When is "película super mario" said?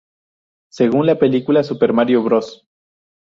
1.19-2.23